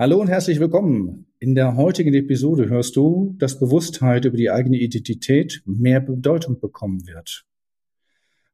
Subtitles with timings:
[0.00, 1.26] Hallo und herzlich willkommen.
[1.40, 7.08] In der heutigen Episode hörst du, dass Bewusstheit über die eigene Identität mehr Bedeutung bekommen
[7.08, 7.44] wird.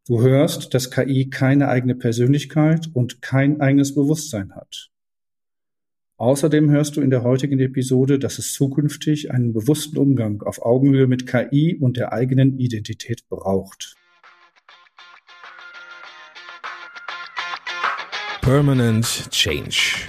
[0.08, 4.90] Du hörst, dass KI keine eigene Persönlichkeit und kein eigenes Bewusstsein hat.
[6.16, 11.06] Außerdem hörst du in der heutigen Episode, dass es zukünftig einen bewussten Umgang auf Augenhöhe
[11.06, 13.96] mit KI und der eigenen Identität braucht.
[18.40, 20.08] Permanent Change.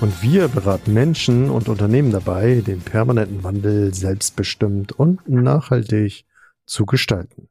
[0.00, 6.24] Und wir beraten Menschen und Unternehmen dabei, den permanenten Wandel selbstbestimmt und nachhaltig
[6.64, 7.50] zu gestalten.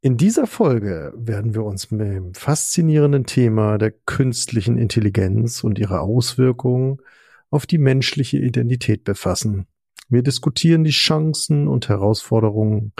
[0.00, 6.00] In dieser Folge werden wir uns mit dem faszinierenden Thema der künstlichen Intelligenz und ihrer
[6.00, 7.02] Auswirkungen
[7.50, 9.66] auf die menschliche Identität befassen.
[10.08, 12.92] Wir diskutieren die Chancen und Herausforderungen,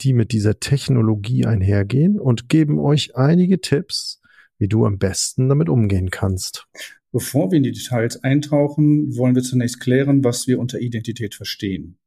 [0.00, 4.20] die mit dieser Technologie einhergehen und geben euch einige Tipps,
[4.58, 6.66] wie du am besten damit umgehen kannst.
[7.10, 11.98] Bevor wir in die Details eintauchen, wollen wir zunächst klären, was wir unter Identität verstehen.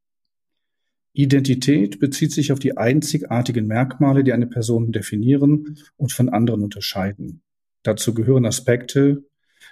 [1.12, 7.42] Identität bezieht sich auf die einzigartigen Merkmale, die eine Person definieren und von anderen unterscheiden.
[7.82, 9.24] Dazu gehören Aspekte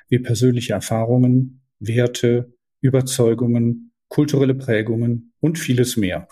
[0.09, 6.29] wie persönliche Erfahrungen, Werte, Überzeugungen, kulturelle Prägungen und vieles mehr.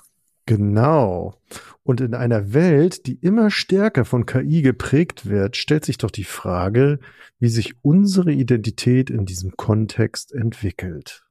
[0.49, 1.35] Genau.
[1.83, 6.25] Und in einer Welt, die immer stärker von KI geprägt wird, stellt sich doch die
[6.25, 7.01] Frage,
[7.39, 11.27] wie sich unsere Identität in diesem Kontext entwickelt.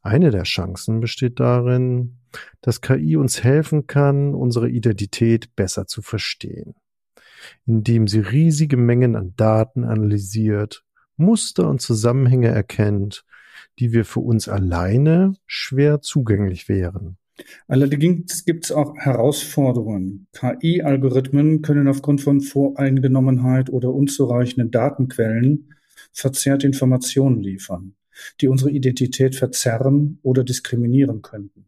[0.00, 2.18] Eine der Chancen besteht darin,
[2.62, 6.74] dass KI uns helfen kann, unsere Identität besser zu verstehen,
[7.64, 10.84] indem sie riesige Mengen an Daten analysiert,
[11.16, 13.24] Muster und Zusammenhänge erkennt,
[13.78, 17.18] die wir für uns alleine schwer zugänglich wären.
[17.68, 20.26] Allerdings gibt es auch Herausforderungen.
[20.32, 25.74] KI-Algorithmen können aufgrund von Voreingenommenheit oder unzureichenden Datenquellen
[26.12, 27.94] verzerrte Informationen liefern,
[28.40, 31.66] die unsere Identität verzerren oder diskriminieren könnten.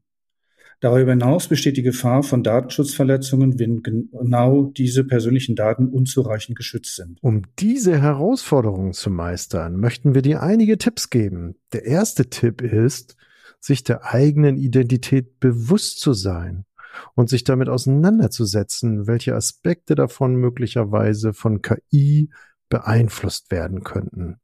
[0.80, 7.18] Darüber hinaus besteht die Gefahr von Datenschutzverletzungen, wenn genau diese persönlichen Daten unzureichend geschützt sind.
[7.22, 11.54] Um diese Herausforderungen zu meistern, möchten wir dir einige Tipps geben.
[11.72, 13.16] Der erste Tipp ist,
[13.64, 16.66] sich der eigenen Identität bewusst zu sein
[17.14, 22.28] und sich damit auseinanderzusetzen, welche Aspekte davon möglicherweise von KI
[22.68, 24.36] beeinflusst werden könnten.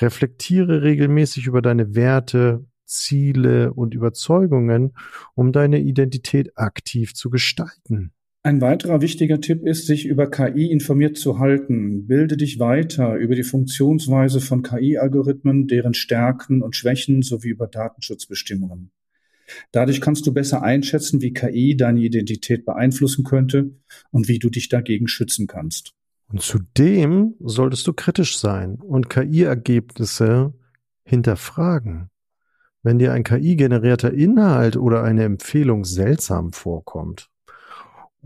[0.00, 4.96] Reflektiere regelmäßig über deine Werte, Ziele und Überzeugungen,
[5.34, 8.15] um deine Identität aktiv zu gestalten.
[8.46, 12.06] Ein weiterer wichtiger Tipp ist, sich über KI informiert zu halten.
[12.06, 18.92] Bilde dich weiter über die Funktionsweise von KI-Algorithmen, deren Stärken und Schwächen sowie über Datenschutzbestimmungen.
[19.72, 23.72] Dadurch kannst du besser einschätzen, wie KI deine Identität beeinflussen könnte
[24.12, 25.94] und wie du dich dagegen schützen kannst.
[26.28, 30.54] Und zudem solltest du kritisch sein und KI-Ergebnisse
[31.02, 32.10] hinterfragen.
[32.84, 37.28] Wenn dir ein KI-generierter Inhalt oder eine Empfehlung seltsam vorkommt,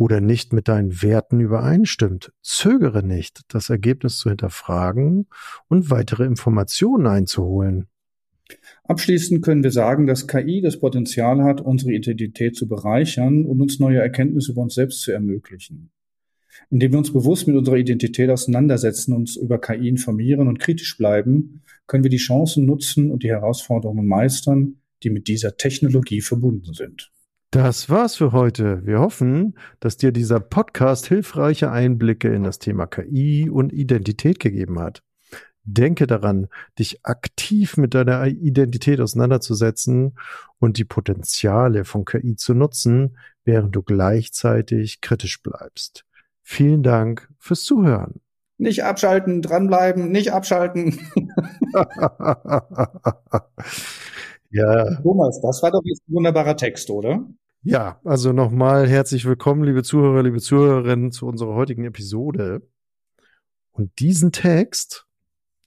[0.00, 5.26] oder nicht mit deinen Werten übereinstimmt, zögere nicht, das Ergebnis zu hinterfragen
[5.68, 7.86] und weitere Informationen einzuholen.
[8.84, 13.78] Abschließend können wir sagen, dass KI das Potenzial hat, unsere Identität zu bereichern und uns
[13.78, 15.90] neue Erkenntnisse über uns selbst zu ermöglichen.
[16.70, 21.60] Indem wir uns bewusst mit unserer Identität auseinandersetzen, uns über KI informieren und kritisch bleiben,
[21.86, 27.12] können wir die Chancen nutzen und die Herausforderungen meistern, die mit dieser Technologie verbunden sind.
[27.52, 28.86] Das war's für heute.
[28.86, 34.78] Wir hoffen, dass dir dieser Podcast hilfreiche Einblicke in das Thema KI und Identität gegeben
[34.78, 35.02] hat.
[35.64, 36.46] Denke daran,
[36.78, 40.16] dich aktiv mit deiner Identität auseinanderzusetzen
[40.60, 46.04] und die Potenziale von KI zu nutzen, während du gleichzeitig kritisch bleibst.
[46.44, 48.20] Vielen Dank fürs Zuhören.
[48.58, 51.00] Nicht abschalten, dranbleiben, nicht abschalten.
[54.50, 55.00] Ja.
[55.02, 57.24] Thomas, das war doch jetzt ein wunderbarer Text, oder?
[57.62, 62.62] Ja, also nochmal herzlich willkommen, liebe Zuhörer, liebe Zuhörerinnen, zu unserer heutigen Episode.
[63.72, 65.06] Und diesen Text,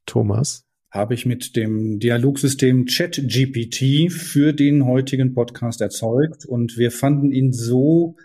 [0.08, 7.32] Thomas, habe ich mit dem Dialogsystem ChatGPT für den heutigen Podcast erzeugt und wir fanden
[7.32, 8.16] ihn so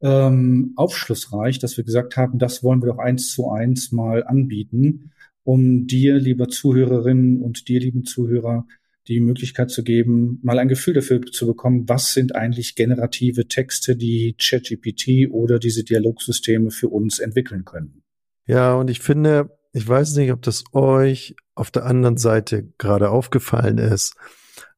[0.00, 5.12] ähm, aufschlussreich, dass wir gesagt haben, das wollen wir doch eins zu eins mal anbieten,
[5.44, 8.66] um dir, lieber Zuhörerinnen und dir, lieben Zuhörer,
[9.08, 13.96] die Möglichkeit zu geben, mal ein Gefühl dafür zu bekommen, was sind eigentlich generative Texte,
[13.96, 18.02] die ChatGPT oder diese Dialogsysteme für uns entwickeln können.
[18.46, 23.10] Ja, und ich finde, ich weiß nicht, ob das euch auf der anderen Seite gerade
[23.10, 24.14] aufgefallen ist,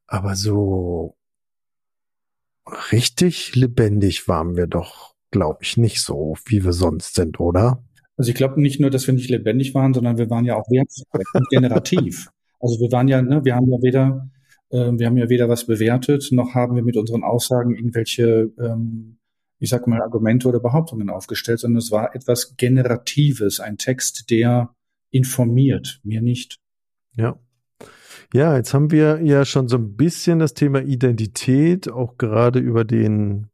[0.06, 1.16] aber so
[2.92, 7.84] richtig lebendig waren wir doch, glaube ich, nicht so, wie wir sonst sind, oder?
[8.16, 10.66] Also ich glaube nicht nur, dass wir nicht lebendig waren, sondern wir waren ja auch
[11.50, 12.28] generativ.
[12.60, 14.30] Also wir waren ja, ne, wir haben ja weder,
[14.70, 19.18] äh, wir haben ja weder was bewertet, noch haben wir mit unseren Aussagen irgendwelche, ähm,
[19.58, 24.74] ich sag mal, Argumente oder Behauptungen aufgestellt, sondern es war etwas Generatives, ein Text, der
[25.10, 26.58] informiert, mir nicht.
[27.16, 27.38] Ja.
[28.34, 32.84] Ja, jetzt haben wir ja schon so ein bisschen das Thema Identität, auch gerade über
[32.84, 33.48] den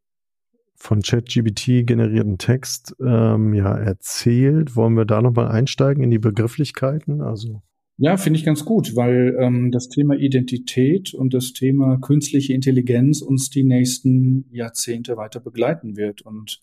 [0.75, 4.75] von ChatGBT generierten Text ähm, ja erzählt.
[4.77, 7.23] Wollen wir da nochmal einsteigen in die Begrifflichkeiten?
[7.23, 7.63] Also
[7.97, 13.23] ja, finde ich ganz gut, weil ähm, das Thema Identität und das Thema künstliche Intelligenz
[13.23, 16.23] uns die nächsten Jahrzehnte weiter begleiten wird.
[16.23, 16.61] Und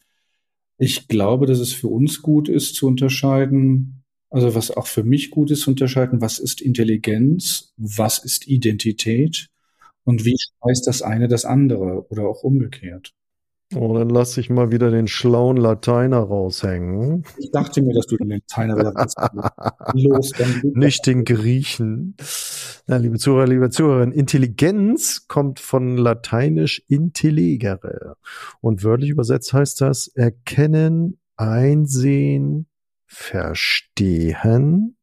[0.77, 5.29] ich glaube, dass es für uns gut ist zu unterscheiden, also was auch für mich
[5.29, 9.47] gut ist zu unterscheiden, was ist Intelligenz, was ist Identität
[10.03, 13.13] und wie speist das eine das andere oder auch umgekehrt.
[13.73, 17.23] Oh, dann lass ich mal wieder den schlauen Lateiner raushängen.
[17.37, 18.93] Ich dachte mir, dass du den Lateiner wieder
[19.93, 20.33] Los,
[20.63, 22.15] Nicht den Griechen.
[22.87, 28.17] Na, liebe Zuhörer, liebe Zuhörerinnen, Intelligenz kommt von lateinisch intelligere.
[28.59, 32.67] Und wörtlich übersetzt heißt das erkennen, einsehen,
[33.05, 34.97] verstehen.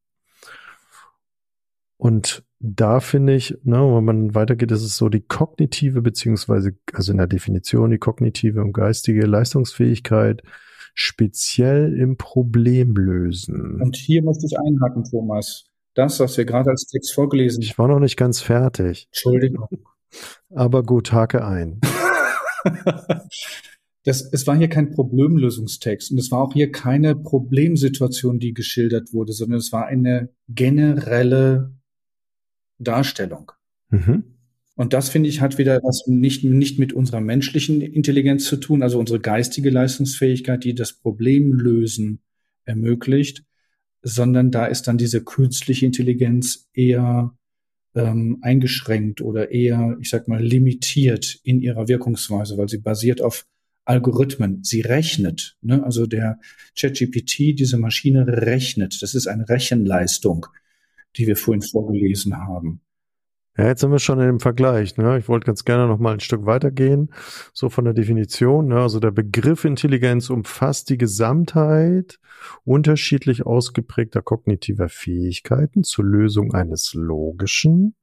[1.96, 7.12] Und da finde ich, ne, wenn man weitergeht, ist es so die kognitive, beziehungsweise, also
[7.12, 10.42] in der Definition, die kognitive und geistige Leistungsfähigkeit,
[10.94, 13.80] speziell im Problemlösen.
[13.80, 15.64] Und hier möchte ich einhaken, Thomas.
[15.94, 17.70] Das, was wir gerade als Text vorgelesen haben.
[17.70, 19.06] Ich war noch nicht ganz fertig.
[19.10, 19.68] Entschuldigung.
[20.50, 21.80] Aber gut, hake ein.
[24.04, 29.12] das, es war hier kein Problemlösungstext und es war auch hier keine Problemsituation, die geschildert
[29.12, 31.77] wurde, sondern es war eine generelle
[32.78, 33.52] Darstellung.
[33.90, 34.24] Mhm.
[34.76, 38.82] Und das finde ich hat wieder was nicht, nicht mit unserer menschlichen Intelligenz zu tun,
[38.82, 42.20] also unsere geistige Leistungsfähigkeit, die das Problemlösen
[42.64, 43.42] ermöglicht,
[44.02, 47.34] sondern da ist dann diese künstliche Intelligenz eher
[47.96, 53.46] ähm, eingeschränkt oder eher, ich sag mal, limitiert in ihrer Wirkungsweise, weil sie basiert auf
[53.84, 54.62] Algorithmen.
[54.62, 55.56] Sie rechnet.
[55.60, 55.82] Ne?
[55.82, 56.38] Also der
[56.78, 59.02] ChatGPT, diese Maschine rechnet.
[59.02, 60.46] Das ist eine Rechenleistung
[61.18, 62.80] die wir vorhin vorgelesen haben.
[63.58, 64.96] Ja, jetzt sind wir schon dem Vergleich.
[64.98, 65.18] Ne?
[65.18, 67.12] Ich wollte ganz gerne noch mal ein Stück weitergehen,
[67.52, 68.68] so von der Definition.
[68.68, 68.80] Ne?
[68.80, 72.20] Also der Begriff Intelligenz umfasst die Gesamtheit
[72.64, 77.96] unterschiedlich ausgeprägter kognitiver Fähigkeiten zur Lösung eines logischen,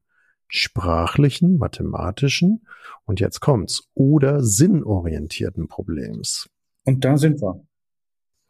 [0.46, 2.66] sprachlichen, mathematischen
[3.06, 6.50] und jetzt kommt's oder sinnorientierten Problems.
[6.84, 7.64] Und da sind wir.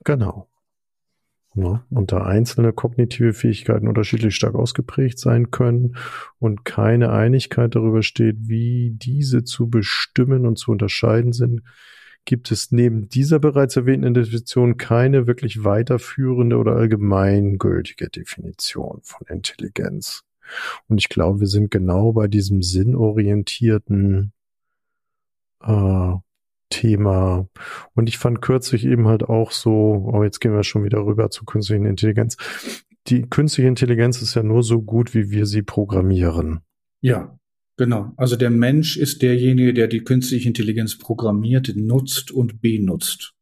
[0.03, 0.49] Genau.
[1.57, 1.83] Ne?
[1.89, 5.97] Und da einzelne kognitive Fähigkeiten unterschiedlich stark ausgeprägt sein können
[6.39, 11.63] und keine Einigkeit darüber steht, wie diese zu bestimmen und zu unterscheiden sind,
[12.27, 20.25] gibt es neben dieser bereits erwähnten Definition keine wirklich weiterführende oder allgemeingültige Definition von Intelligenz.
[20.89, 24.33] Und ich glaube, wir sind genau bei diesem sinnorientierten
[25.63, 26.15] äh,
[26.71, 27.49] Thema.
[27.95, 31.31] Und ich fand kürzlich eben halt auch so, oh, jetzt gehen wir schon wieder rüber
[31.31, 32.37] zur künstlichen Intelligenz.
[33.07, 36.61] Die künstliche Intelligenz ist ja nur so gut, wie wir sie programmieren.
[37.01, 37.39] Ja,
[37.77, 38.13] genau.
[38.17, 43.33] Also der Mensch ist derjenige, der die künstliche Intelligenz programmiert, nutzt und benutzt.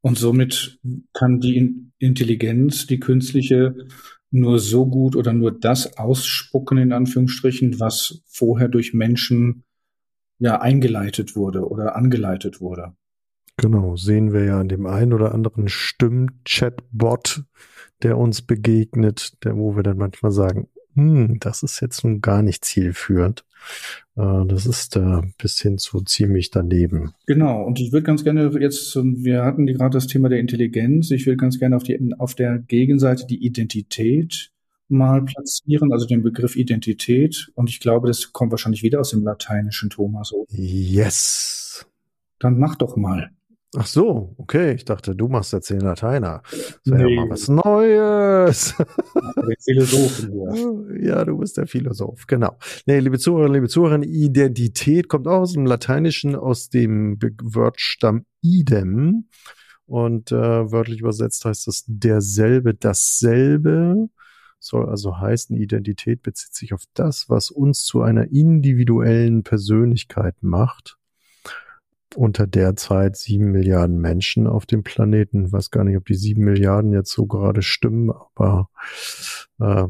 [0.00, 0.80] Und somit
[1.12, 3.86] kann die Intelligenz, die künstliche,
[4.32, 9.62] nur so gut oder nur das ausspucken, in Anführungsstrichen, was vorher durch Menschen
[10.42, 12.94] ja eingeleitet wurde oder angeleitet wurde.
[13.56, 17.44] Genau, sehen wir ja an dem einen oder anderen Stimm-Chatbot,
[18.02, 22.42] der uns begegnet, der, wo wir dann manchmal sagen, hm, das ist jetzt nun gar
[22.42, 23.44] nicht zielführend.
[24.16, 27.12] Äh, das ist äh, bis hin zu ziemlich daneben.
[27.26, 31.26] Genau, und ich würde ganz gerne jetzt, wir hatten gerade das Thema der Intelligenz, ich
[31.26, 34.50] will ganz gerne auf, die, auf der Gegenseite die Identität
[34.88, 37.50] mal platzieren, also den Begriff Identität.
[37.54, 40.32] Und ich glaube, das kommt wahrscheinlich wieder aus dem Lateinischen, Thomas.
[40.48, 41.86] Yes.
[42.38, 43.30] Dann mach doch mal.
[43.74, 44.74] Ach so, okay.
[44.74, 46.42] Ich dachte, du machst jetzt den Lateiner.
[46.50, 47.14] Das wäre nee.
[47.14, 48.74] ja mal was Neues.
[48.76, 51.24] Der Philosophen ja.
[51.24, 52.58] du bist der Philosoph, genau.
[52.84, 59.28] Nee, liebe Zuhörer, liebe Zuhörer, Identität kommt auch aus dem Lateinischen, aus dem Wortstamm idem.
[59.86, 64.08] Und äh, wörtlich übersetzt heißt das derselbe, dasselbe
[64.64, 70.98] Soll also heißen, Identität bezieht sich auf das, was uns zu einer individuellen Persönlichkeit macht.
[72.14, 75.46] Unter derzeit sieben Milliarden Menschen auf dem Planeten.
[75.46, 78.68] Ich weiß gar nicht, ob die sieben Milliarden jetzt so gerade stimmen, aber
[79.58, 79.88] äh,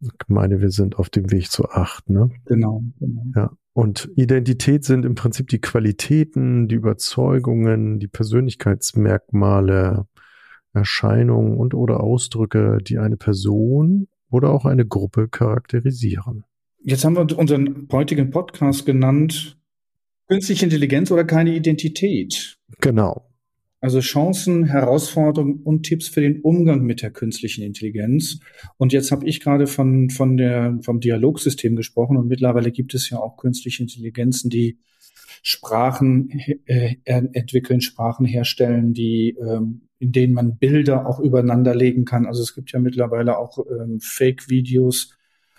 [0.00, 2.30] ich meine, wir sind auf dem Weg zu acht, ne?
[2.46, 3.24] Genau, genau.
[3.34, 3.50] Ja.
[3.74, 10.06] Und Identität sind im Prinzip die Qualitäten, die Überzeugungen, die Persönlichkeitsmerkmale,
[10.76, 16.44] Erscheinungen und oder Ausdrücke, die eine Person oder auch eine Gruppe charakterisieren.
[16.82, 19.56] Jetzt haben wir unseren heutigen Podcast genannt
[20.28, 22.58] Künstliche Intelligenz oder keine Identität.
[22.80, 23.30] Genau.
[23.80, 28.40] Also Chancen, Herausforderungen und Tipps für den Umgang mit der künstlichen Intelligenz.
[28.76, 33.08] Und jetzt habe ich gerade von, von der, vom Dialogsystem gesprochen und mittlerweile gibt es
[33.10, 34.78] ja auch künstliche Intelligenzen, die
[35.42, 36.30] Sprachen
[36.66, 42.26] äh, entwickeln, Sprachen herstellen, die ähm, in denen man Bilder auch übereinander legen kann.
[42.26, 45.14] Also es gibt ja mittlerweile auch ähm, Fake-Videos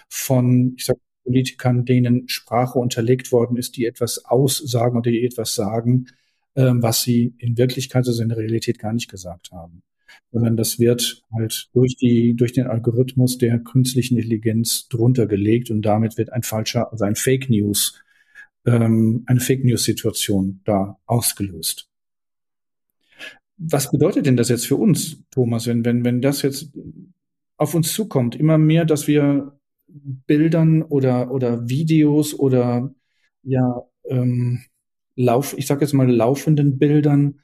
[0.10, 5.56] von, ich sag, Politikern, denen Sprache unterlegt worden ist, die etwas aussagen oder die etwas
[5.56, 6.08] sagen,
[6.56, 9.84] ähm, was sie in Wirklichkeit, also in der Realität gar nicht gesagt haben.
[10.32, 15.82] Sondern das wird halt durch die, durch den Algorithmus der künstlichen Intelligenz drunter gelegt und
[15.82, 18.02] damit wird ein falscher, also ein Fake News,
[18.66, 21.87] ähm, eine Fake News Situation da ausgelöst
[23.58, 26.72] was bedeutet denn das jetzt für uns, Thomas, wenn, wenn, wenn das jetzt
[27.58, 28.36] auf uns zukommt?
[28.36, 32.94] Immer mehr, dass wir Bildern oder, oder Videos oder
[33.44, 34.64] ja, ähm,
[35.16, 37.40] Lauf, ich sage jetzt mal laufenden Bildern,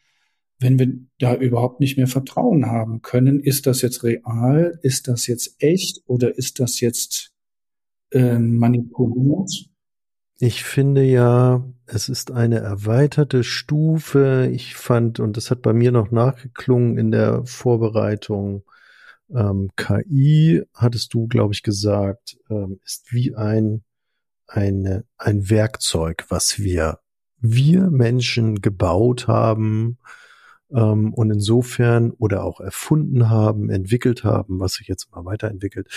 [0.59, 5.25] wenn wir da überhaupt nicht mehr Vertrauen haben können, ist das jetzt real, ist das
[5.25, 7.33] jetzt echt oder ist das jetzt
[8.11, 9.72] äh, manipuliert?
[10.37, 14.49] Ich finde ja, es ist eine erweiterte Stufe.
[14.51, 18.63] Ich fand, und das hat bei mir noch nachgeklungen in der Vorbereitung,
[19.33, 23.83] ähm, KI, hattest du, glaube ich, gesagt, ähm, ist wie ein,
[24.47, 26.99] eine, ein Werkzeug, was wir,
[27.39, 29.97] wir Menschen gebaut haben,
[30.73, 35.87] ähm, und insofern oder auch erfunden haben, entwickelt haben, was sich jetzt mal weiterentwickelt.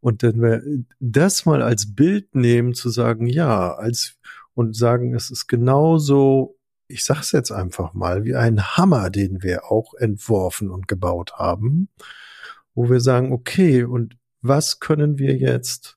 [0.00, 0.62] Und wenn wir
[1.00, 4.16] das mal als Bild nehmen, zu sagen, ja, als
[4.54, 6.56] und sagen, es ist genauso,
[6.88, 11.88] ich sag's jetzt einfach mal, wie ein Hammer, den wir auch entworfen und gebaut haben,
[12.74, 15.96] wo wir sagen, okay, und was können wir jetzt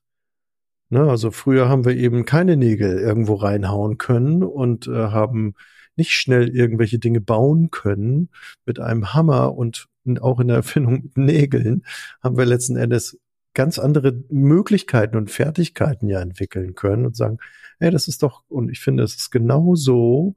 [0.92, 5.54] Ne, also früher haben wir eben keine Nägel irgendwo reinhauen können und äh, haben
[6.00, 8.30] nicht schnell irgendwelche Dinge bauen können
[8.64, 9.88] mit einem Hammer und
[10.22, 11.84] auch in der Erfindung mit Nägeln
[12.22, 13.18] haben wir letzten Endes
[13.52, 17.38] ganz andere Möglichkeiten und Fertigkeiten ja entwickeln können und sagen,
[17.78, 20.34] hey, das ist doch, und ich finde, es ist genau so,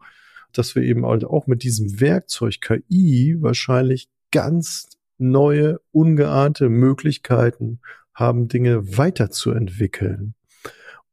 [0.51, 7.79] dass wir eben halt auch mit diesem Werkzeug KI wahrscheinlich ganz neue, ungeahnte Möglichkeiten
[8.13, 10.36] haben, Dinge weiterzuentwickeln.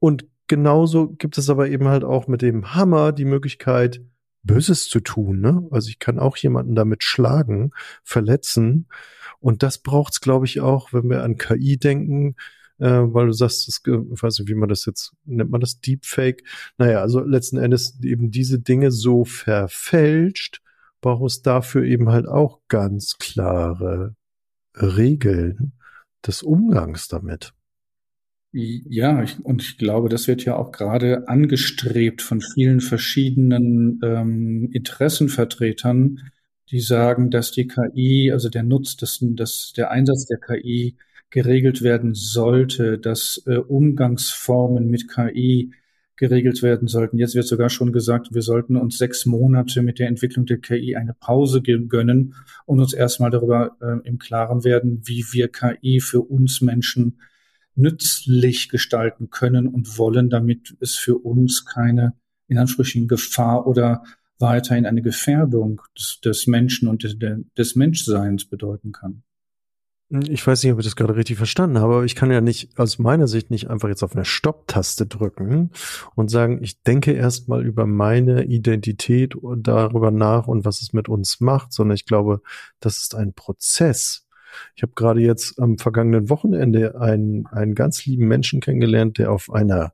[0.00, 4.02] Und genauso gibt es aber eben halt auch mit dem Hammer die Möglichkeit,
[4.42, 5.40] Böses zu tun.
[5.40, 5.66] Ne?
[5.70, 8.88] Also ich kann auch jemanden damit schlagen, verletzen.
[9.38, 12.36] Und das braucht's, glaube ich, auch, wenn wir an KI denken,
[12.78, 15.80] äh, weil du sagst, das, ich weiß nicht, wie man das jetzt, nennt man das
[15.80, 16.44] Deepfake?
[16.78, 20.62] Naja, also letzten Endes eben diese Dinge so verfälscht,
[21.00, 24.16] braucht es dafür eben halt auch ganz klare
[24.74, 25.72] Regeln
[26.26, 27.52] des Umgangs damit.
[28.52, 34.70] Ja, ich, und ich glaube, das wird ja auch gerade angestrebt von vielen verschiedenen ähm,
[34.72, 36.18] Interessenvertretern,
[36.70, 40.96] die sagen, dass die KI, also der Nutz, dass, dass der Einsatz der KI
[41.30, 45.72] geregelt werden sollte, dass äh, Umgangsformen mit KI
[46.16, 47.18] geregelt werden sollten.
[47.18, 50.96] Jetzt wird sogar schon gesagt, wir sollten uns sechs Monate mit der Entwicklung der KI
[50.96, 52.34] eine Pause gönnen
[52.66, 57.16] und uns erstmal darüber äh, im Klaren werden, wie wir KI für uns Menschen
[57.74, 62.14] nützlich gestalten können und wollen, damit es für uns keine
[62.50, 64.02] in Anführungsstrichen Gefahr oder
[64.38, 67.16] weiterhin eine Gefährdung des, des Menschen und des,
[67.56, 69.22] des Menschseins bedeuten kann.
[70.28, 72.76] Ich weiß nicht, ob ich das gerade richtig verstanden habe, aber ich kann ja nicht
[72.80, 75.70] aus meiner Sicht nicht einfach jetzt auf eine Stopptaste drücken
[76.16, 81.08] und sagen, ich denke erstmal über meine Identität und darüber nach und was es mit
[81.08, 82.42] uns macht, sondern ich glaube,
[82.80, 84.26] das ist ein Prozess.
[84.74, 89.50] Ich habe gerade jetzt am vergangenen Wochenende einen, einen ganz lieben Menschen kennengelernt, der auf
[89.50, 89.92] einer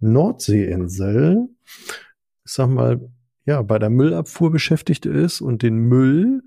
[0.00, 3.00] Nordseeinsel, ich sag mal,
[3.46, 6.42] ja, bei der Müllabfuhr beschäftigt ist und den Müll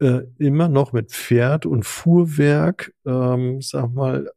[0.00, 4.30] äh, immer noch mit Pferd und Fuhrwerk, ähm, sag mal,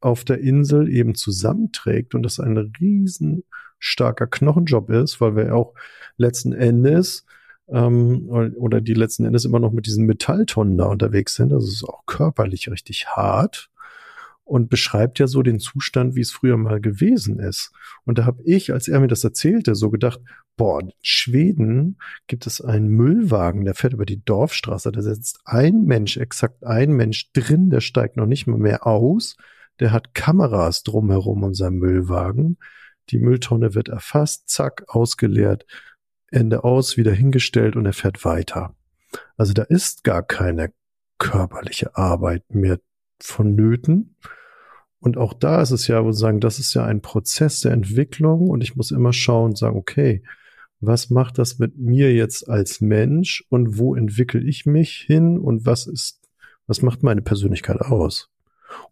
[0.00, 3.44] auf der Insel eben zusammenträgt und das ein riesen
[3.78, 5.74] starker Knochenjob ist, weil wir auch
[6.16, 7.24] letzten Endes
[7.70, 11.52] ähm, oder die letzten Endes immer noch mit diesen Metalltonnen da unterwegs sind.
[11.52, 13.70] Also es ist auch körperlich richtig hart.
[14.48, 17.70] und beschreibt ja so den Zustand, wie es früher mal gewesen ist.
[18.06, 20.20] Und da habe ich, als er mir das erzählte, so gedacht,
[20.56, 21.98] boah, in Schweden
[22.28, 26.92] gibt es einen Müllwagen, der fährt über die Dorfstraße, da sitzt ein Mensch, exakt ein
[26.92, 29.36] Mensch drin, der steigt noch nicht mal mehr aus,
[29.80, 32.56] der hat Kameras drumherum um seinen Müllwagen,
[33.10, 35.66] die Mülltonne wird erfasst, zack, ausgeleert,
[36.30, 38.74] Ende aus, wieder hingestellt und er fährt weiter.
[39.36, 40.72] Also da ist gar keine
[41.18, 42.80] körperliche Arbeit mehr
[43.20, 44.16] vonnöten.
[45.00, 48.50] Und auch da ist es ja, wo sagen, das ist ja ein Prozess der Entwicklung
[48.50, 50.22] und ich muss immer schauen und sagen, okay,
[50.80, 55.66] was macht das mit mir jetzt als Mensch und wo entwickle ich mich hin und
[55.66, 56.20] was ist,
[56.66, 58.30] was macht meine Persönlichkeit aus?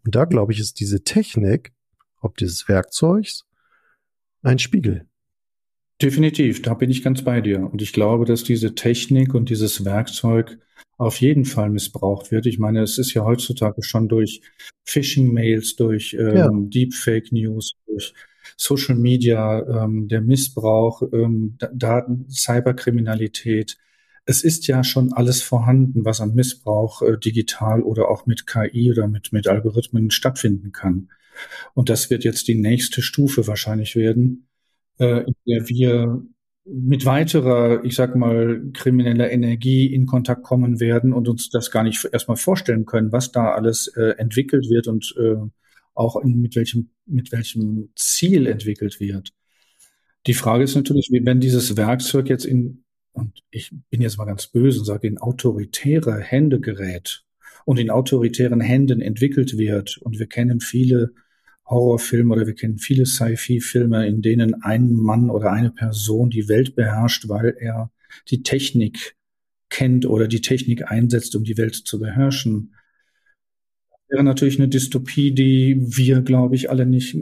[0.05, 1.73] Und da glaube ich, ist diese Technik,
[2.19, 3.45] ob dieses Werkzeugs,
[4.41, 5.06] ein Spiegel.
[6.01, 7.59] Definitiv, da bin ich ganz bei dir.
[7.71, 10.59] Und ich glaube, dass diese Technik und dieses Werkzeug
[10.97, 12.45] auf jeden Fall missbraucht wird.
[12.45, 14.41] Ich meine, es ist ja heutzutage schon durch
[14.85, 16.49] Phishing-Mails, durch ähm, ja.
[16.51, 18.13] Deepfake News, durch
[18.57, 23.77] Social Media, ähm, der Missbrauch, ähm, Daten, Cyberkriminalität.
[24.25, 28.91] Es ist ja schon alles vorhanden, was an Missbrauch äh, digital oder auch mit KI
[28.91, 31.09] oder mit, mit Algorithmen stattfinden kann.
[31.75, 34.47] Und das wird jetzt die nächste Stufe wahrscheinlich werden,
[34.99, 36.23] äh, in der wir
[36.69, 41.83] mit weiterer, ich sag mal, krimineller Energie in Kontakt kommen werden und uns das gar
[41.83, 45.37] nicht erstmal vorstellen können, was da alles äh, entwickelt wird und äh,
[45.93, 49.33] auch in, mit welchem, mit welchem Ziel entwickelt wird.
[50.27, 54.47] Die Frage ist natürlich, wenn dieses Werkzeug jetzt in, und ich bin jetzt mal ganz
[54.47, 57.23] böse und sage, in autoritäre Hände gerät
[57.63, 61.13] und in autoritären Händen entwickelt wird, und wir kennen viele
[61.69, 66.75] Horrorfilme oder wir kennen viele Sci-Fi-Filme, in denen ein Mann oder eine Person die Welt
[66.75, 67.91] beherrscht, weil er
[68.29, 69.15] die Technik
[69.69, 72.73] kennt oder die Technik einsetzt, um die Welt zu beherrschen.
[74.09, 77.17] Wäre natürlich eine Dystopie, die wir, glaube ich, alle nicht,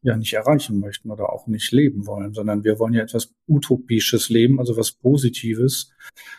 [0.00, 4.30] ja, nicht erreichen möchten oder auch nicht leben wollen, sondern wir wollen ja etwas Utopisches
[4.30, 5.92] leben, also was Positives.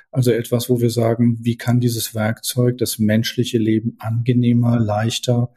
[0.09, 5.53] Also etwas, wo wir sagen, wie kann dieses Werkzeug das menschliche Leben angenehmer, leichter,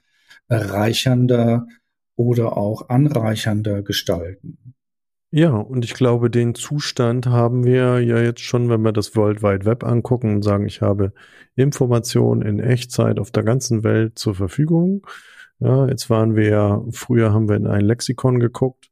[0.50, 1.66] bereichernder
[2.16, 4.74] oder auch anreichernder gestalten.
[5.32, 9.44] Ja, und ich glaube, den Zustand haben wir ja jetzt schon, wenn wir das World
[9.44, 11.12] Wide Web angucken und sagen, ich habe
[11.54, 15.06] Informationen in Echtzeit auf der ganzen Welt zur Verfügung.
[15.60, 18.89] Ja, jetzt waren wir ja, früher haben wir in ein Lexikon geguckt.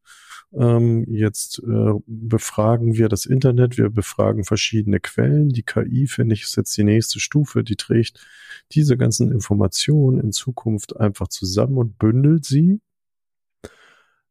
[0.52, 5.50] Ähm, jetzt äh, befragen wir das Internet, wir befragen verschiedene Quellen.
[5.50, 8.26] Die KI, finde ich, ist jetzt die nächste Stufe, die trägt
[8.72, 12.80] diese ganzen Informationen in Zukunft einfach zusammen und bündelt sie.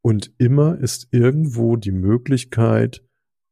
[0.02, 3.04] Und immer ist irgendwo die Möglichkeit,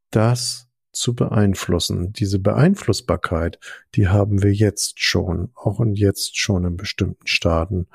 [0.09, 2.13] das zu beeinflussen.
[2.13, 3.59] Diese Beeinflussbarkeit,
[3.95, 7.87] die haben wir jetzt schon, auch und jetzt schon in bestimmten Staaten.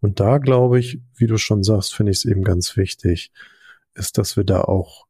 [0.00, 3.30] Und da glaube ich, wie du schon sagst, finde ich es eben ganz wichtig,
[3.96, 5.06] ist, dass wir da auch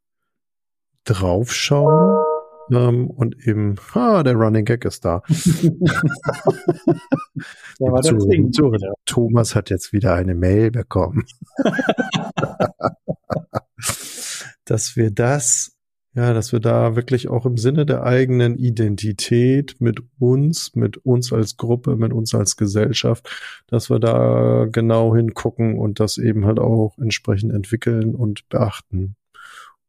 [1.05, 2.25] draufschauen
[2.72, 5.22] ähm, und eben, ah, der Running Gag ist da.
[7.79, 8.18] da war zu,
[8.51, 8.72] zu.
[9.05, 11.25] Thomas hat jetzt wieder eine Mail bekommen.
[14.64, 15.76] dass wir das
[16.16, 21.31] ja, dass wir da wirklich auch im Sinne der eigenen Identität mit uns, mit uns
[21.31, 23.29] als Gruppe, mit uns als Gesellschaft,
[23.66, 29.16] dass wir da genau hingucken und das eben halt auch entsprechend entwickeln und beachten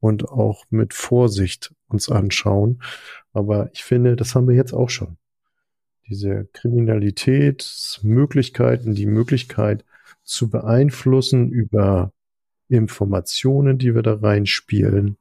[0.02, 2.82] und auch mit Vorsicht uns anschauen.
[3.32, 5.16] Aber ich finde, das haben wir jetzt auch schon.
[6.10, 9.86] Diese Kriminalitätsmöglichkeiten, die Möglichkeit
[10.26, 12.12] zu beeinflussen über
[12.68, 15.16] Informationen, die wir da reinspielen,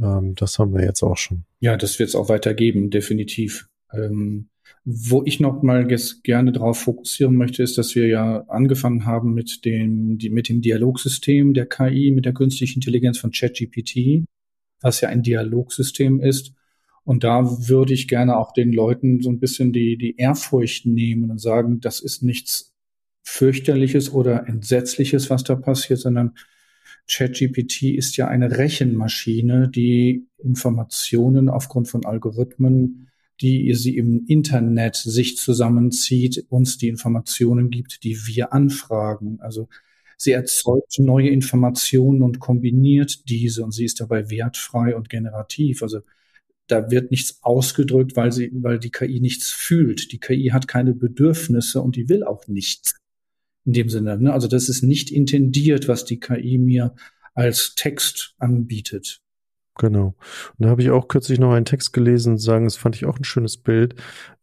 [0.00, 1.44] ähm, das haben wir jetzt auch schon.
[1.60, 3.68] Ja, das wird es auch weitergeben, definitiv.
[3.92, 4.48] Ähm,
[4.84, 5.86] wo ich noch mal
[6.22, 10.60] gerne darauf fokussieren möchte, ist, dass wir ja angefangen haben mit dem, die, mit dem
[10.60, 14.24] Dialogsystem der KI, mit der künstlichen Intelligenz von ChatGPT,
[14.80, 16.52] was ja ein Dialogsystem ist.
[17.04, 21.30] Und da würde ich gerne auch den Leuten so ein bisschen die, die Ehrfurcht nehmen
[21.30, 22.72] und sagen, das ist nichts
[23.22, 26.34] fürchterliches oder entsetzliches, was da passiert, sondern
[27.08, 33.06] ChatGPT ist ja eine Rechenmaschine, die Informationen aufgrund von Algorithmen
[33.40, 39.38] die sie im Internet sich zusammenzieht, uns die Informationen gibt, die wir anfragen.
[39.40, 39.68] Also
[40.16, 45.82] sie erzeugt neue Informationen und kombiniert diese und sie ist dabei wertfrei und generativ.
[45.82, 46.00] Also
[46.66, 50.12] da wird nichts ausgedrückt, weil sie, weil die KI nichts fühlt.
[50.12, 52.96] Die KI hat keine Bedürfnisse und die will auch nichts.
[53.66, 54.32] In dem Sinne, ne?
[54.32, 56.94] Also das ist nicht intendiert, was die KI mir
[57.34, 59.20] als Text anbietet.
[59.78, 60.14] Genau.
[60.58, 63.18] Und da habe ich auch kürzlich noch einen Text gelesen, sagen, das fand ich auch
[63.18, 63.94] ein schönes Bild,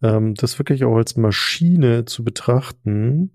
[0.03, 3.31] ähm, das wirklich auch als Maschine zu betrachten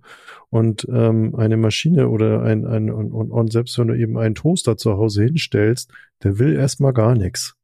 [0.49, 4.37] und ähm, eine Maschine oder ein, ein und, und, und selbst wenn du eben einen
[4.37, 5.91] Toaster zu Hause hinstellst,
[6.23, 7.55] der will erstmal gar nichts.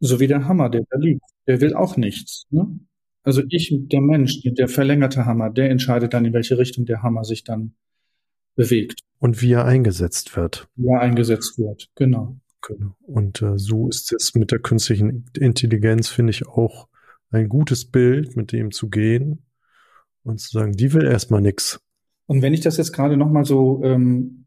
[0.00, 1.24] So wie der Hammer, der da liegt.
[1.46, 2.44] Der will auch nichts.
[2.50, 2.78] Ne?
[3.22, 7.24] Also ich, der Mensch, der verlängerte Hammer, der entscheidet dann, in welche Richtung der Hammer
[7.24, 7.74] sich dann
[8.56, 9.00] bewegt.
[9.18, 10.68] Und wie er eingesetzt wird.
[10.74, 12.36] Wie er eingesetzt wird, genau.
[12.66, 12.96] Genau.
[13.02, 16.88] Und äh, so ist es mit der künstlichen Intelligenz, finde ich, auch
[17.30, 19.44] ein gutes Bild, mit dem zu gehen
[20.22, 21.80] und zu sagen, die will erstmal nix.
[22.26, 24.41] Und wenn ich das jetzt gerade nochmal so ähm,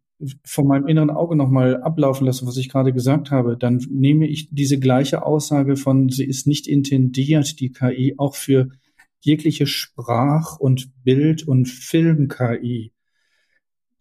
[0.46, 4.50] von meinem inneren Auge nochmal ablaufen lasse, was ich gerade gesagt habe, dann nehme ich
[4.50, 8.70] diese gleiche Aussage von, sie ist nicht intendiert, die KI, auch für
[9.20, 12.94] jegliche Sprach- und Bild- und Film-KI.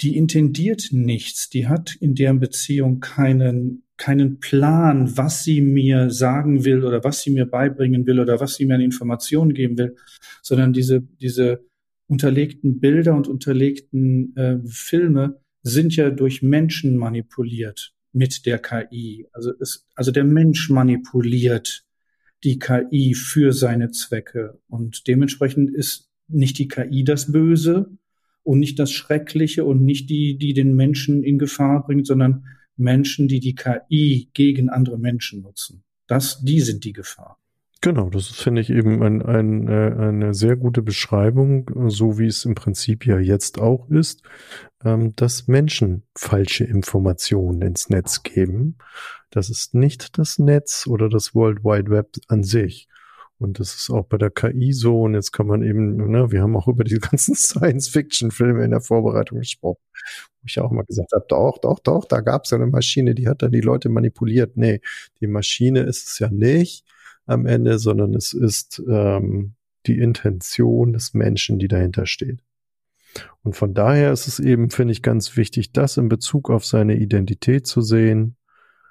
[0.01, 6.65] Die intendiert nichts, die hat in deren Beziehung keinen keinen Plan, was sie mir sagen
[6.65, 9.97] will oder was sie mir beibringen will oder was sie mir an Informationen geben will,
[10.43, 11.65] sondern diese, diese
[12.07, 19.27] unterlegten Bilder und unterlegten äh, Filme sind ja durch Menschen manipuliert mit der KI.
[19.33, 21.85] Also, es, also der Mensch manipuliert
[22.45, 27.91] die KI für seine Zwecke und dementsprechend ist nicht die KI das Böse
[28.43, 32.45] und nicht das Schreckliche und nicht die, die den Menschen in Gefahr bringt, sondern
[32.77, 35.85] Menschen, die die KI gegen andere Menschen nutzen.
[36.07, 37.39] Das, die sind die Gefahr.
[37.85, 42.47] Genau, das finde ich eben ein, ein, äh, eine sehr gute Beschreibung, so wie es
[42.47, 44.23] im Prinzip ja jetzt auch ist,
[44.83, 48.79] ähm, dass Menschen falsche Informationen ins Netz geben.
[49.29, 52.89] Das ist nicht das Netz oder das World Wide Web an sich.
[53.37, 55.03] Und das ist auch bei der KI so.
[55.03, 58.81] Und jetzt kann man eben, ne, wir haben auch über die ganzen Science-Fiction-Filme in der
[58.81, 59.83] Vorbereitung gesprochen,
[60.41, 63.15] wo ich auch mal gesagt habe, doch, doch, doch, da gab es ja eine Maschine,
[63.15, 64.57] die hat dann die Leute manipuliert.
[64.57, 64.81] Nee,
[65.21, 66.87] die Maschine ist es ja nicht
[67.27, 69.55] am Ende, sondern es ist ähm,
[69.87, 72.41] die Intention des Menschen, die dahinter steht.
[73.43, 76.97] Und von daher ist es eben, finde ich, ganz wichtig, das in Bezug auf seine
[76.97, 78.37] Identität zu sehen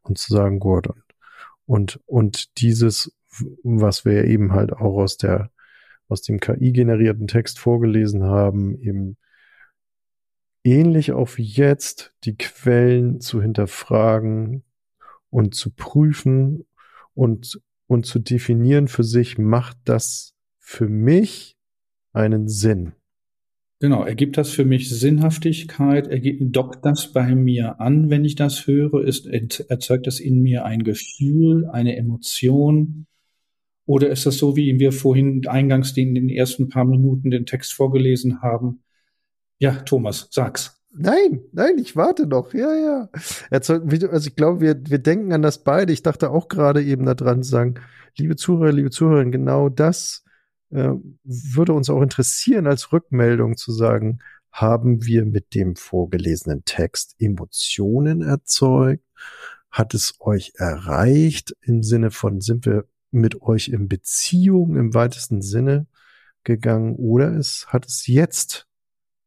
[0.03, 1.03] und zu sagen, Gordon.
[1.65, 3.11] Und, und dieses
[3.63, 5.51] was wir eben halt auch aus der,
[6.07, 9.17] aus dem KI-generierten Text vorgelesen haben, eben
[10.63, 14.63] ähnlich auf jetzt die Quellen zu hinterfragen
[15.29, 16.65] und zu prüfen
[17.13, 17.61] und,
[17.93, 21.57] und zu definieren für sich, macht das für mich
[22.11, 22.93] einen Sinn?
[23.79, 26.07] Genau, ergibt das für mich Sinnhaftigkeit?
[26.07, 29.03] Ergibt, dockt das bei mir an, wenn ich das höre?
[29.03, 33.07] Ist, erzeugt das in mir ein Gefühl, eine Emotion?
[33.85, 37.73] Oder ist das so, wie wir vorhin eingangs in den ersten paar Minuten den Text
[37.73, 38.83] vorgelesen haben?
[39.59, 40.81] Ja, Thomas, sag's.
[40.95, 42.53] Nein, nein, ich warte noch.
[42.53, 43.09] Ja, ja.
[43.49, 45.91] Also ich glaube, wir, wir denken an das beide.
[45.91, 47.75] Ich dachte auch gerade eben daran zu sagen,
[48.15, 50.23] liebe Zuhörer, liebe Zuhörerinnen, genau das
[50.69, 50.91] äh,
[51.23, 54.19] würde uns auch interessieren als Rückmeldung zu sagen,
[54.51, 59.03] haben wir mit dem vorgelesenen Text Emotionen erzeugt?
[59.71, 65.41] Hat es euch erreicht im Sinne von, sind wir mit euch in Beziehung im weitesten
[65.41, 65.87] Sinne
[66.43, 68.67] gegangen oder es hat es jetzt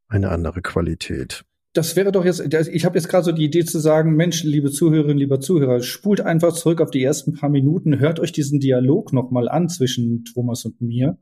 [0.09, 1.45] eine andere Qualität?
[1.77, 4.71] Das wäre doch jetzt, ich habe jetzt gerade so die Idee zu sagen, Mensch, liebe
[4.71, 9.13] Zuhörerinnen, lieber Zuhörer, spult einfach zurück auf die ersten paar Minuten, hört euch diesen Dialog
[9.13, 11.19] nochmal an zwischen Thomas und mir,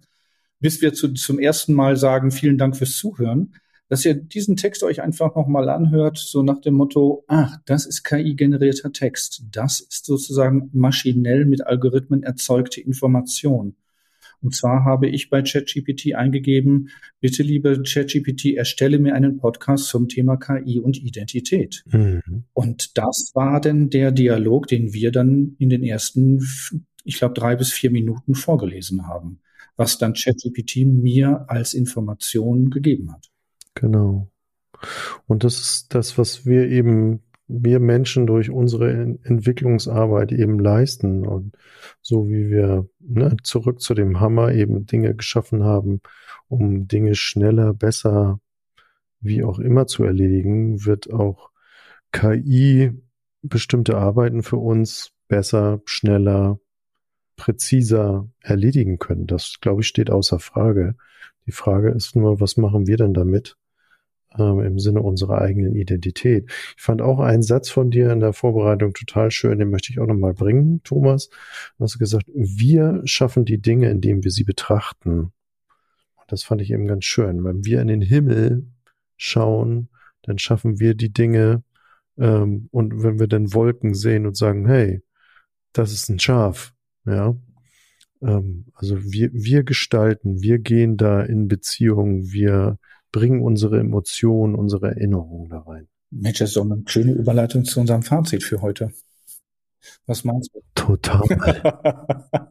[0.61, 3.55] bis wir zu, zum ersten Mal sagen, vielen Dank fürs Zuhören
[3.89, 8.03] dass ihr diesen Text euch einfach nochmal anhört, so nach dem Motto, ach, das ist
[8.03, 9.45] KI-generierter Text.
[9.51, 13.77] Das ist sozusagen maschinell mit Algorithmen erzeugte Information.
[14.45, 20.07] Und zwar habe ich bei ChatGPT eingegeben, bitte liebe ChatGPT, erstelle mir einen Podcast zum
[20.07, 21.83] Thema KI und Identität.
[21.91, 22.45] Mhm.
[22.53, 26.47] Und das war denn der Dialog, den wir dann in den ersten,
[27.05, 29.41] ich glaube, drei bis vier Minuten vorgelesen haben,
[29.77, 33.31] was dann ChatGPT mir als Information gegeben hat.
[33.73, 34.31] Genau.
[35.27, 41.27] Und das ist das, was wir eben, wir Menschen durch unsere Entwicklungsarbeit eben leisten.
[41.27, 41.57] Und
[42.01, 46.01] so wie wir ne, zurück zu dem Hammer eben Dinge geschaffen haben,
[46.49, 48.41] um Dinge schneller, besser,
[49.21, 51.51] wie auch immer zu erledigen, wird auch
[52.13, 52.93] KI
[53.43, 56.61] bestimmte Arbeiten für uns besser, schneller,
[57.37, 59.27] präziser erledigen können.
[59.27, 60.95] Das, glaube ich, steht außer Frage.
[61.47, 63.57] Die Frage ist nur, was machen wir denn damit?
[64.39, 66.51] Ähm, im Sinne unserer eigenen Identität.
[66.77, 70.01] Ich fand auch einen Satz von dir in der Vorbereitung total schön, den möchte ich
[70.01, 71.29] auch nochmal bringen, Thomas.
[71.79, 75.33] Du hast gesagt, wir schaffen die Dinge, indem wir sie betrachten.
[76.17, 77.45] Und das fand ich eben ganz schön.
[77.45, 78.67] Wenn wir in den Himmel
[79.17, 79.89] schauen,
[80.23, 81.63] dann schaffen wir die Dinge,
[82.19, 85.03] ähm, und wenn wir dann Wolken sehen und sagen, hey,
[85.73, 86.73] das ist ein Schaf,
[87.07, 87.37] ja.
[88.23, 92.79] Ähm, also wir, wir gestalten, wir gehen da in Beziehung, wir
[93.15, 95.87] bringen unsere Emotionen, unsere Erinnerungen da rein.
[96.11, 98.91] Mensch, das ist doch eine schöne Überleitung zu unserem Fazit für heute.
[100.07, 100.61] Was meinst du?
[100.75, 101.23] Total.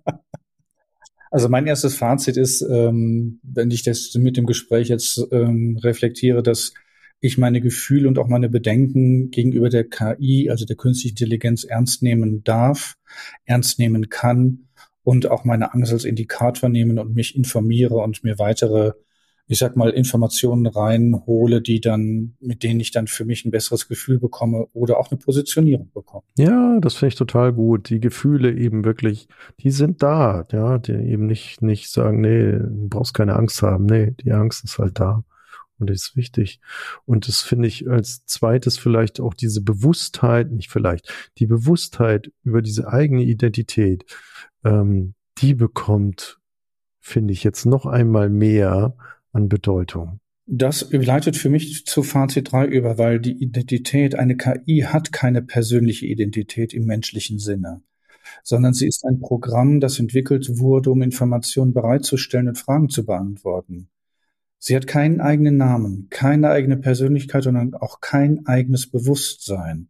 [1.31, 6.41] also mein erstes Fazit ist, ähm, wenn ich das mit dem Gespräch jetzt ähm, reflektiere,
[6.41, 6.73] dass
[7.19, 12.03] ich meine Gefühle und auch meine Bedenken gegenüber der KI, also der künstlichen Intelligenz, ernst
[12.03, 12.95] nehmen darf,
[13.43, 14.69] ernst nehmen kann
[15.03, 18.93] und auch meine Angst als Indikator nehmen und mich informiere und mir weitere,
[19.47, 23.87] ich sag mal, Informationen reinhole, die dann, mit denen ich dann für mich ein besseres
[23.87, 26.23] Gefühl bekomme oder auch eine Positionierung bekomme.
[26.37, 27.89] Ja, das finde ich total gut.
[27.89, 29.27] Die Gefühle eben wirklich,
[29.59, 33.85] die sind da, ja, die eben nicht, nicht sagen, nee, du brauchst keine Angst haben.
[33.85, 35.23] Nee, die Angst ist halt da.
[35.79, 36.61] Und ist wichtig.
[37.03, 42.61] Und das finde ich als zweites vielleicht auch diese Bewusstheit, nicht vielleicht, die Bewusstheit über
[42.61, 44.05] diese eigene Identität,
[44.63, 46.39] ähm, die bekommt,
[47.01, 48.95] finde ich, jetzt noch einmal mehr
[49.33, 50.19] an Bedeutung.
[50.45, 55.41] Das leitet für mich zu Fazit 3 über, weil die Identität, eine KI hat keine
[55.41, 57.81] persönliche Identität im menschlichen Sinne,
[58.43, 63.89] sondern sie ist ein Programm, das entwickelt wurde, um Informationen bereitzustellen und Fragen zu beantworten.
[64.59, 69.89] Sie hat keinen eigenen Namen, keine eigene Persönlichkeit und auch kein eigenes Bewusstsein.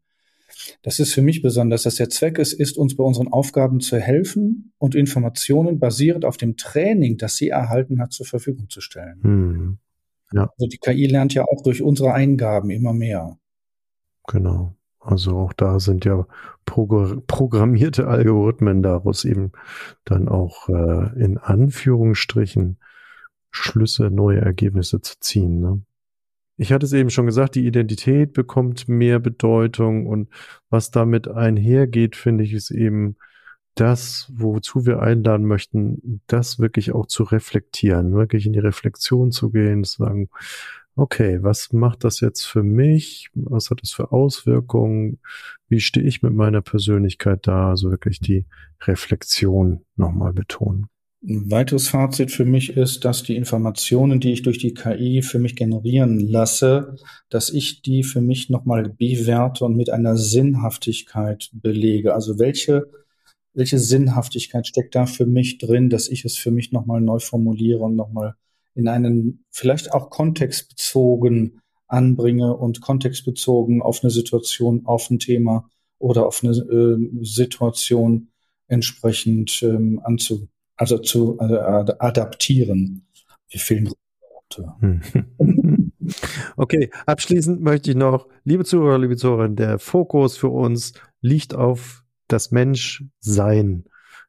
[0.82, 3.98] Das ist für mich besonders, dass der Zweck es ist, uns bei unseren Aufgaben zu
[3.98, 9.20] helfen und Informationen basierend auf dem Training, das sie erhalten hat, zur Verfügung zu stellen.
[9.24, 9.78] Hm.
[10.34, 10.50] Ja.
[10.58, 13.38] Also die KI lernt ja auch durch unsere Eingaben immer mehr.
[14.28, 14.76] Genau.
[15.00, 16.26] Also auch da sind ja
[16.66, 19.52] programmierte Algorithmen daraus eben
[20.06, 22.80] dann auch äh, in Anführungsstrichen
[23.52, 25.60] Schlüsse, neue Ergebnisse zu ziehen.
[25.60, 25.82] Ne?
[26.58, 30.30] Ich hatte es eben schon gesagt, die Identität bekommt mehr Bedeutung und
[30.70, 33.16] was damit einhergeht, finde ich, ist eben
[33.76, 39.50] das, wozu wir einladen möchten, das wirklich auch zu reflektieren, wirklich in die Reflexion zu
[39.50, 40.30] gehen, zu sagen,
[40.96, 43.30] okay, was macht das jetzt für mich?
[43.34, 45.20] Was hat das für Auswirkungen?
[45.70, 47.70] Wie stehe ich mit meiner Persönlichkeit da?
[47.70, 48.46] Also wirklich die
[48.82, 50.88] Reflexion nochmal betonen.
[51.26, 55.40] Ein weiteres Fazit für mich ist, dass die Informationen, die ich durch die KI für
[55.40, 56.98] mich generieren lasse,
[57.30, 62.14] dass ich die für mich nochmal bewerte und mit einer Sinnhaftigkeit belege.
[62.14, 62.92] Also welche,
[63.54, 67.80] welche Sinnhaftigkeit steckt da für mich drin, dass ich es für mich nochmal neu formuliere
[67.80, 68.36] und nochmal
[68.76, 76.28] in einen vielleicht auch kontextbezogen anbringe und kontextbezogen auf eine Situation, auf ein Thema oder
[76.28, 78.28] auf eine äh, Situation
[78.68, 83.08] entsprechend ähm, anzu also zu also adaptieren.
[83.50, 83.92] Wir fehlen
[84.50, 84.74] Worte.
[84.80, 85.02] Hm.
[86.58, 92.04] Okay, abschließend möchte ich noch, liebe Zuhörer, liebe Zuhörer, der Fokus für uns liegt auf
[92.28, 93.86] das Menschsein,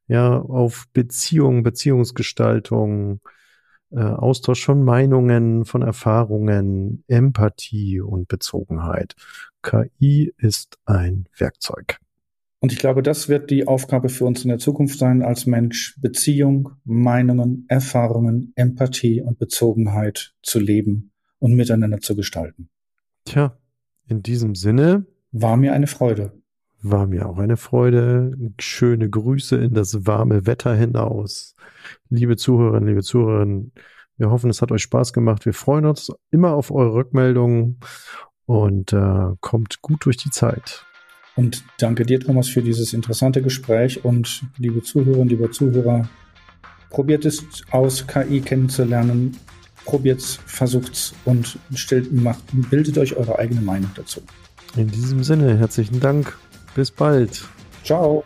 [0.06, 3.20] ja, auf Beziehungen, Beziehungsgestaltung,
[3.90, 9.14] äh, Austausch von Meinungen, von Erfahrungen, Empathie und Bezogenheit.
[9.62, 11.98] KI ist ein Werkzeug.
[12.64, 16.00] Und ich glaube, das wird die Aufgabe für uns in der Zukunft sein als Mensch,
[16.00, 22.70] Beziehung, Meinungen, Erfahrungen, Empathie und Bezogenheit zu leben und miteinander zu gestalten.
[23.26, 23.58] Tja,
[24.08, 25.04] in diesem Sinne.
[25.30, 26.32] War mir eine Freude.
[26.80, 28.34] War mir auch eine Freude.
[28.58, 31.56] Schöne Grüße in das warme Wetter hinaus.
[32.08, 33.72] Liebe Zuhörerinnen, liebe Zuhörerinnen,
[34.16, 35.44] wir hoffen, es hat euch Spaß gemacht.
[35.44, 37.80] Wir freuen uns immer auf eure Rückmeldungen
[38.46, 40.86] und äh, kommt gut durch die Zeit.
[41.36, 44.04] Und danke dir, Thomas, für dieses interessante Gespräch.
[44.04, 46.08] Und liebe Zuhörerinnen, liebe Zuhörer,
[46.90, 49.36] probiert es aus, KI kennenzulernen.
[49.84, 54.22] Probiert's, versucht's und stellt, macht, bildet euch eure eigene Meinung dazu.
[54.76, 56.36] In diesem Sinne, herzlichen Dank.
[56.74, 57.44] Bis bald.
[57.84, 58.24] Ciao.